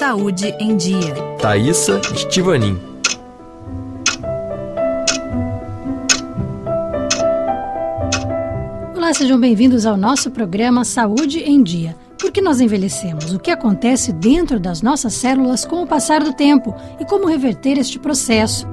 Saúde 0.00 0.56
em 0.58 0.78
Dia. 0.78 1.14
Thaisa 1.38 2.00
Estivanin. 2.14 2.80
Olá, 8.96 9.12
sejam 9.12 9.38
bem-vindos 9.38 9.84
ao 9.84 9.98
nosso 9.98 10.30
programa 10.30 10.86
Saúde 10.86 11.40
em 11.40 11.62
Dia. 11.62 11.94
Por 12.18 12.32
que 12.32 12.40
nós 12.40 12.62
envelhecemos? 12.62 13.34
O 13.34 13.38
que 13.38 13.50
acontece 13.50 14.10
dentro 14.10 14.58
das 14.58 14.80
nossas 14.80 15.12
células 15.12 15.66
com 15.66 15.82
o 15.82 15.86
passar 15.86 16.24
do 16.24 16.32
tempo 16.32 16.74
e 16.98 17.04
como 17.04 17.26
reverter 17.26 17.76
este 17.76 17.98
processo? 17.98 18.66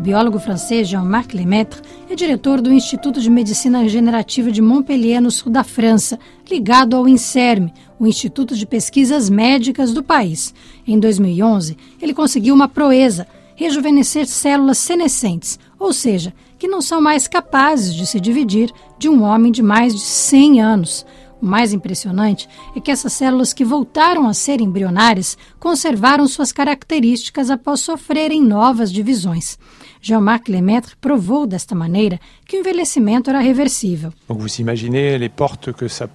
O 0.00 0.02
biólogo 0.02 0.38
francês 0.38 0.88
Jean-Marc 0.88 1.34
Lemaitre 1.34 1.82
é 2.08 2.14
diretor 2.14 2.62
do 2.62 2.72
Instituto 2.72 3.20
de 3.20 3.28
Medicina 3.28 3.82
Regenerativa 3.82 4.50
de 4.50 4.62
Montpellier, 4.62 5.20
no 5.20 5.30
sul 5.30 5.52
da 5.52 5.62
França, 5.62 6.18
ligado 6.50 6.96
ao 6.96 7.06
INSERM, 7.06 7.70
o 7.98 8.06
Instituto 8.06 8.56
de 8.56 8.64
Pesquisas 8.64 9.28
Médicas 9.28 9.92
do 9.92 10.02
país. 10.02 10.54
Em 10.86 10.98
2011, 10.98 11.76
ele 12.00 12.14
conseguiu 12.14 12.54
uma 12.54 12.66
proeza, 12.66 13.26
rejuvenescer 13.54 14.26
células 14.26 14.78
senescentes, 14.78 15.58
ou 15.78 15.92
seja, 15.92 16.32
que 16.58 16.66
não 16.66 16.80
são 16.80 16.98
mais 16.98 17.28
capazes 17.28 17.94
de 17.94 18.06
se 18.06 18.18
dividir 18.18 18.72
de 18.98 19.06
um 19.06 19.22
homem 19.22 19.52
de 19.52 19.62
mais 19.62 19.94
de 19.94 20.00
100 20.00 20.62
anos. 20.62 21.06
O 21.40 21.46
mais 21.46 21.72
impressionante 21.72 22.48
é 22.76 22.80
que 22.80 22.90
essas 22.90 23.12
células 23.12 23.52
que 23.52 23.64
voltaram 23.64 24.28
a 24.28 24.34
ser 24.34 24.60
embrionárias 24.60 25.38
conservaram 25.58 26.26
suas 26.26 26.52
características 26.52 27.50
após 27.50 27.80
sofrerem 27.80 28.42
novas 28.42 28.92
divisões. 28.92 29.58
Jean-Marc 30.02 30.48
Lemaitre 30.48 30.96
provou 31.00 31.46
desta 31.46 31.74
maneira 31.74 32.18
que 32.46 32.56
o 32.56 32.60
envelhecimento 32.60 33.28
era 33.28 33.40
reversível. 33.40 34.12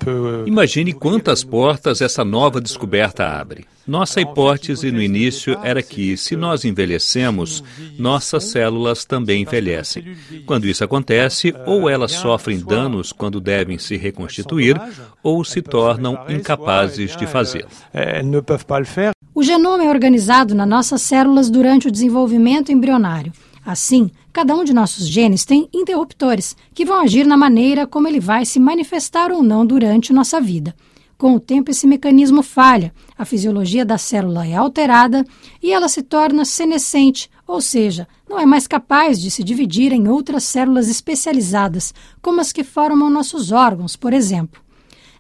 Euh, 0.08 0.48
Imagine 0.48 0.94
quantas 0.94 1.44
portas 1.44 2.02
essa 2.02 2.26
nova 2.26 2.60
descoberta 2.60 3.28
abre. 3.28 3.66
Nossa 3.88 4.20
hipótese 4.20 4.92
no 4.92 5.02
início 5.02 5.58
era 5.64 5.84
que, 5.84 6.18
se 6.18 6.36
nós 6.36 6.66
envelhecemos, 6.66 7.64
nossas 8.00 8.46
células 8.46 9.06
também 9.06 9.44
envelhecem. 9.44 10.18
Quando 10.46 10.66
isso 10.66 10.84
acontece, 10.84 11.54
ou 11.68 11.88
elas 11.88 12.12
sofrem 12.12 12.60
danos 12.60 13.12
quando 13.12 13.40
devem 13.40 13.78
se 13.78 13.96
reconstituir, 13.96 14.82
ou 15.22 15.44
se 15.44 15.62
tornam 15.62 16.18
incapazes 16.30 17.16
de 17.16 17.28
fazê-lo. 17.28 17.70
O 19.34 19.44
genoma 19.44 19.84
é 19.84 19.90
organizado 19.90 20.56
nas 20.56 20.68
nossas 20.68 21.02
células 21.04 21.50
durante 21.50 21.88
o 21.88 21.92
desenvolvimento 21.92 22.72
embrionário. 22.72 23.34
Assim, 23.66 24.10
cada 24.32 24.56
um 24.56 24.64
de 24.64 24.74
nossos 24.74 25.08
genes 25.08 25.44
tem 25.44 25.68
interruptores 25.74 26.56
que 26.74 26.86
vão 26.86 27.02
agir 27.02 27.26
na 27.26 27.36
maneira 27.38 27.86
como 27.86 28.08
ele 28.08 28.20
vai 28.20 28.46
se 28.46 28.60
manifestar 28.60 29.32
ou 29.32 29.44
não 29.44 29.66
durante 29.66 30.14
nossa 30.14 30.40
vida. 30.40 30.76
Com 31.18 31.36
o 31.36 31.40
tempo, 31.40 31.72
esse 31.72 31.88
mecanismo 31.88 32.44
falha, 32.44 32.94
a 33.18 33.24
fisiologia 33.24 33.86
da 33.86 33.98
célula 33.98 34.46
é 34.46 34.54
alterada 34.54 35.26
e 35.64 35.72
ela 35.72 35.88
se 35.88 36.02
torna 36.02 36.44
senescente, 36.44 37.30
ou 37.48 37.62
seja, 37.62 38.06
não 38.30 38.38
é 38.38 38.46
mais 38.46 38.68
capaz 38.68 39.22
de 39.22 39.32
se 39.32 39.44
dividir 39.44 39.94
em 39.94 40.10
outras 40.10 40.44
células 40.44 40.90
especializadas, 40.90 41.94
como 42.22 42.42
as 42.42 42.52
que 42.52 42.64
formam 42.64 43.10
nossos 43.10 43.52
órgãos, 43.54 43.96
por 43.96 44.12
exemplo. 44.12 44.62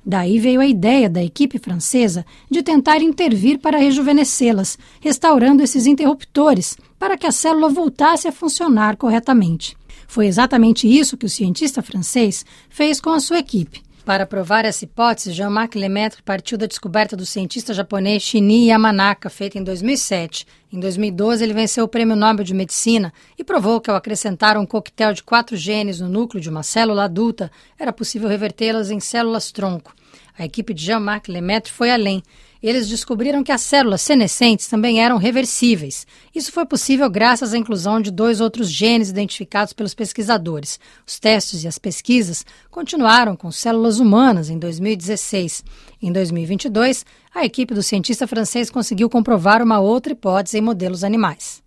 Daí 0.05 0.38
veio 0.38 0.59
a 0.59 0.67
ideia 0.67 1.09
da 1.09 1.23
equipe 1.23 1.57
francesa 1.57 2.25
de 2.51 2.61
tentar 2.61 3.01
intervir 3.01 3.59
para 3.59 3.79
rejuvenescê-las, 3.79 4.77
restaurando 4.99 5.63
esses 5.63 5.88
interruptores 5.88 6.77
para 6.99 7.17
que 7.17 7.25
a 7.25 7.31
célula 7.31 7.69
voltasse 7.69 8.27
a 8.27 8.31
funcionar 8.31 8.97
corretamente. 8.97 9.75
Foi 10.07 10.27
exatamente 10.27 10.88
isso 10.88 11.17
que 11.17 11.25
o 11.25 11.29
cientista 11.29 11.81
francês 11.81 12.45
fez 12.69 13.01
com 13.01 13.11
a 13.11 13.19
sua 13.19 13.39
equipe. 13.39 13.84
Para 14.06 14.28
provar 14.28 14.66
essa 14.66 14.84
hipótese, 14.84 15.31
Jean-Marc 15.31 15.73
Lemaitre 15.73 16.22
partiu 16.22 16.59
da 16.59 16.67
descoberta 16.67 17.17
do 17.17 17.25
cientista 17.25 17.73
japonês 17.73 18.22
Shinya 18.22 18.73
Yamanaka, 18.73 19.31
feita 19.31 19.58
em 19.58 19.64
2007. 19.64 20.45
Em 20.72 20.80
2012, 20.80 21.44
ele 21.44 21.56
venceu 21.56 21.84
o 21.84 21.88
Prêmio 21.88 22.16
Nobel 22.16 22.45
de 22.45 22.53
Medicina 22.53 23.12
e 23.36 23.44
provou 23.44 23.81
que, 23.81 23.90
ao 23.90 23.96
acrescentar 23.96 24.57
um 24.57 24.66
coquetel 24.66 25.12
de 25.12 25.24
quatro 25.24 25.57
genes 25.57 26.00
no 26.00 26.07
núcleo 26.07 26.40
de 26.40 26.52
uma 26.52 26.62
célula 26.62 27.06
adulta, 27.06 27.52
era 27.79 27.91
possível 27.91 28.29
revertê-las 28.29 28.91
em 28.91 29.00
células-tronco. 29.00 29.91
A 30.38 30.46
equipe 30.46 30.74
de 30.74 30.86
Jean-Marc 30.86 31.28
Lemaitre 31.28 31.72
foi 31.72 31.92
além 31.92 32.24
eles 32.66 32.90
descobriram 32.90 33.44
que 33.44 33.52
as 33.52 33.62
células 33.62 34.02
senescentes 34.02 34.66
também 34.66 35.00
eram 35.00 35.18
reversíveis. 35.18 36.08
Isso 36.34 36.52
foi 36.52 36.66
possível 36.66 37.08
graças 37.08 37.53
à 37.53 37.58
inclusão 37.59 38.02
de 38.02 38.09
dois 38.09 38.42
outros 38.42 38.72
genes 38.72 39.09
identificados 39.09 39.72
pelos 39.72 39.94
pesquisadores. 39.94 40.80
Os 41.06 41.20
testes 41.20 41.64
e 41.64 41.68
as 41.68 41.78
pesquisas 41.78 42.44
continuaram 42.72 43.36
com 43.36 43.52
células 43.52 44.00
humanas 44.00 44.50
em 44.50 44.58
2016. 44.58 45.64
Em 46.02 46.12
2022, 46.12 47.06
a 47.36 47.46
equipe 47.46 47.74
do 47.74 47.84
cientista 47.84 48.26
francês 48.26 48.72
conseguiu 48.72 49.12
comprovar 49.12 49.62
uma 49.62 49.80
outra 49.80 50.14
hipótese 50.14 50.58
em 50.58 50.62
modelos 50.62 51.03
animais. 51.03 51.65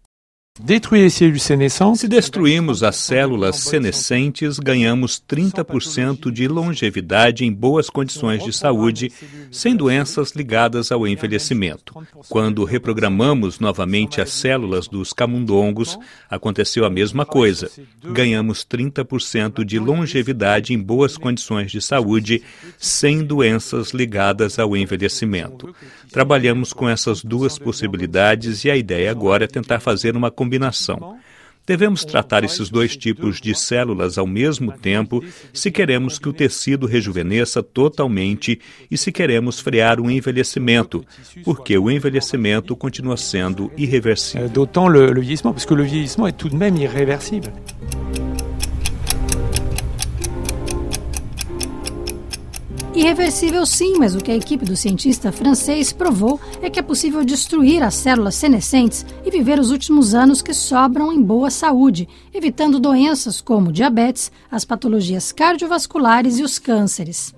Se 1.94 2.08
destruímos 2.08 2.82
as 2.82 2.96
células 2.96 3.56
senescentes, 3.56 4.58
ganhamos 4.58 5.22
30% 5.28 6.32
de 6.32 6.48
longevidade 6.48 7.44
em 7.44 7.52
boas 7.52 7.88
condições 7.88 8.42
de 8.42 8.52
saúde, 8.52 9.12
sem 9.50 9.74
doenças 9.74 10.32
ligadas 10.32 10.90
ao 10.92 11.06
envelhecimento. 11.06 11.94
Quando 12.28 12.64
reprogramamos 12.64 13.58
novamente 13.58 14.20
as 14.20 14.30
células 14.30 14.88
dos 14.88 15.12
camundongos, 15.12 15.98
aconteceu 16.28 16.84
a 16.84 16.90
mesma 16.90 17.24
coisa. 17.24 17.70
Ganhamos 18.02 18.64
30% 18.64 19.64
de 19.64 19.78
longevidade 19.78 20.72
em 20.72 20.78
boas 20.78 21.16
condições 21.16 21.70
de 21.70 21.80
saúde, 21.80 22.42
sem 22.78 23.24
doenças 23.24 23.90
ligadas 23.90 24.58
ao 24.58 24.76
envelhecimento. 24.76 25.74
Trabalhamos 26.10 26.72
com 26.72 26.88
essas 26.88 27.22
duas 27.22 27.58
possibilidades 27.58 28.64
e 28.64 28.70
a 28.70 28.76
ideia 28.76 29.10
agora 29.10 29.44
é 29.44 29.48
tentar 29.48 29.80
fazer 29.80 30.16
uma 30.16 30.30
combinação. 30.30 31.17
Devemos 31.68 32.02
tratar 32.02 32.44
esses 32.44 32.70
dois 32.70 32.96
tipos 32.96 33.42
de 33.42 33.54
células 33.54 34.16
ao 34.16 34.26
mesmo 34.26 34.72
tempo 34.72 35.22
se 35.52 35.70
queremos 35.70 36.18
que 36.18 36.26
o 36.26 36.32
tecido 36.32 36.86
rejuvenesça 36.86 37.62
totalmente 37.62 38.58
e 38.90 38.96
se 38.96 39.12
queremos 39.12 39.60
frear 39.60 40.00
o 40.00 40.10
envelhecimento, 40.10 41.04
porque 41.44 41.76
o 41.76 41.90
envelhecimento 41.90 42.74
continua 42.74 43.18
sendo 43.18 43.70
irreversível. 43.76 44.48
D'autant 44.48 44.88
le, 44.88 45.12
le 45.12 45.20
vieillissement, 45.20 45.52
parce 45.52 45.66
que 45.66 45.74
le 45.74 45.84
vieillissement 45.84 46.26
est 46.26 46.38
tout 46.38 46.48
de 46.48 46.56
même 46.56 46.78
irréversible. 46.78 47.52
Irreversível 52.98 53.64
sim, 53.64 53.96
mas 53.96 54.16
o 54.16 54.18
que 54.18 54.32
a 54.32 54.34
equipe 54.34 54.64
do 54.64 54.74
cientista 54.74 55.30
francês 55.30 55.92
provou 55.92 56.40
é 56.60 56.68
que 56.68 56.80
é 56.80 56.82
possível 56.82 57.24
destruir 57.24 57.80
as 57.80 57.94
células 57.94 58.34
senescentes 58.34 59.06
e 59.24 59.30
viver 59.30 59.60
os 59.60 59.70
últimos 59.70 60.16
anos 60.16 60.42
que 60.42 60.52
sobram 60.52 61.12
em 61.12 61.22
boa 61.22 61.48
saúde, 61.48 62.08
evitando 62.34 62.80
doenças 62.80 63.40
como 63.40 63.70
diabetes, 63.70 64.32
as 64.50 64.64
patologias 64.64 65.30
cardiovasculares 65.30 66.40
e 66.40 66.42
os 66.42 66.58
cânceres. 66.58 67.32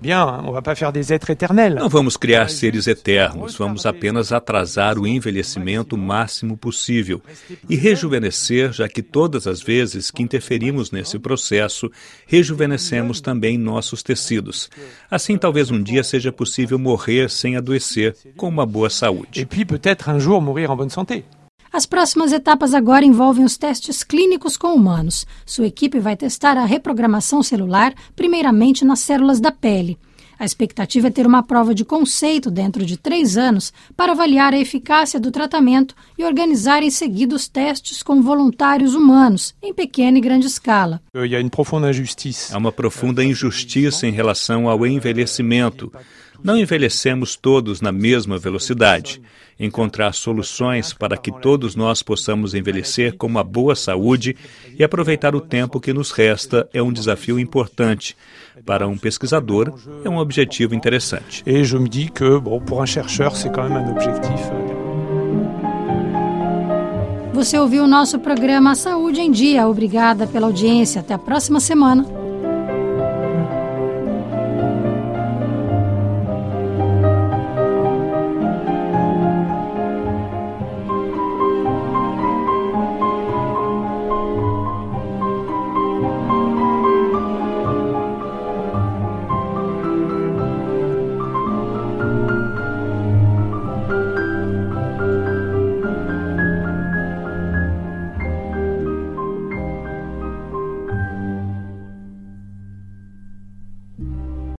Não 1.79 1.89
vamos 1.89 2.17
criar 2.17 2.49
seres 2.49 2.87
eternos, 2.87 3.55
vamos 3.55 3.85
apenas 3.85 4.31
atrasar 4.31 4.97
o 4.97 5.05
envelhecimento 5.05 5.95
o 5.95 5.99
máximo 5.99 6.57
possível 6.57 7.21
e 7.69 7.75
rejuvenescer, 7.75 8.73
já 8.73 8.89
que 8.89 9.03
todas 9.03 9.45
as 9.45 9.61
vezes 9.61 10.09
que 10.09 10.23
interferimos 10.23 10.89
nesse 10.89 11.19
processo, 11.19 11.87
rejuvenescemos 12.25 13.21
também 13.21 13.59
nossos 13.59 14.01
tecidos. 14.01 14.67
Assim, 15.09 15.37
talvez 15.37 15.50
talvez 15.51 15.69
um 15.69 15.83
dia 15.83 16.01
seja 16.01 16.31
possível 16.31 16.79
morrer 16.79 17.29
sem 17.29 17.57
adoecer, 17.57 18.15
com 18.37 18.47
uma 18.47 18.65
boa 18.65 18.89
saúde. 18.89 19.41
E 19.41 19.45
puis 19.45 19.65
peut-être 19.65 20.09
un 20.09 20.17
jour 20.17 20.41
mourir 20.41 20.71
en 20.71 20.77
bonne 20.77 20.89
santé. 20.89 21.25
As 21.73 21.85
próximas 21.85 22.31
etapas 22.31 22.73
agora 22.73 23.03
envolvem 23.03 23.43
os 23.43 23.57
testes 23.57 24.01
clínicos 24.01 24.55
com 24.55 24.73
humanos. 24.73 25.25
Sua 25.45 25.67
equipe 25.67 25.99
vai 25.99 26.15
testar 26.15 26.55
a 26.55 26.63
reprogramação 26.63 27.43
celular, 27.43 27.93
primeiramente 28.15 28.85
nas 28.85 28.99
células 28.99 29.41
da 29.41 29.51
pele. 29.51 29.97
A 30.41 30.43
expectativa 30.43 31.07
é 31.07 31.11
ter 31.11 31.27
uma 31.27 31.43
prova 31.43 31.71
de 31.71 31.85
conceito 31.85 32.49
dentro 32.49 32.83
de 32.83 32.97
três 32.97 33.37
anos 33.37 33.71
para 33.95 34.13
avaliar 34.13 34.55
a 34.55 34.57
eficácia 34.57 35.19
do 35.19 35.29
tratamento 35.29 35.93
e 36.17 36.23
organizar 36.23 36.81
em 36.81 36.89
seguida 36.89 37.35
os 37.35 37.47
testes 37.47 38.01
com 38.01 38.23
voluntários 38.23 38.95
humanos, 38.95 39.53
em 39.61 39.71
pequena 39.71 40.17
e 40.17 40.21
grande 40.21 40.47
escala. 40.47 40.99
Há 42.51 42.57
uma 42.57 42.71
profunda 42.71 43.23
injustiça 43.23 44.07
em 44.07 44.11
relação 44.11 44.67
ao 44.67 44.83
envelhecimento. 44.83 45.93
Não 46.43 46.57
envelhecemos 46.57 47.35
todos 47.35 47.81
na 47.81 47.91
mesma 47.91 48.37
velocidade. 48.37 49.21
Encontrar 49.59 50.13
soluções 50.13 50.91
para 50.91 51.15
que 51.17 51.31
todos 51.31 51.75
nós 51.75 52.01
possamos 52.01 52.55
envelhecer 52.55 53.15
com 53.15 53.27
uma 53.27 53.43
boa 53.43 53.75
saúde 53.75 54.35
e 54.77 54.83
aproveitar 54.83 55.35
o 55.35 55.41
tempo 55.41 55.79
que 55.79 55.93
nos 55.93 56.11
resta 56.11 56.67
é 56.73 56.81
um 56.81 56.91
desafio 56.91 57.39
importante. 57.39 58.17
Para 58.65 58.87
um 58.87 58.97
pesquisador, 58.97 59.73
é 60.03 60.09
um 60.09 60.17
objetivo 60.17 60.73
interessante. 60.73 61.43
E 61.45 61.63
je 61.63 61.77
me 61.77 61.87
dis 61.87 62.09
que, 62.09 62.39
bon, 62.39 62.59
pour 62.59 62.81
un 62.81 62.85
chercheur, 62.85 63.35
c'est 63.35 63.53
quand 63.53 63.69
même 63.69 63.77
un 63.77 63.91
objectif. 63.91 64.39
Euh, 64.51 64.71
Você 67.33 67.57
ouviu 67.57 67.85
o 67.85 67.87
nosso 67.87 68.19
programa 68.19 68.75
Saúde 68.75 69.19
em 69.19 69.31
Dia. 69.31 69.67
Obrigada 69.67 70.27
pela 70.27 70.45
audiência. 70.47 71.01
Até 71.01 71.13
a 71.13 71.17
próxima 71.17 71.59
semana. 71.59 72.20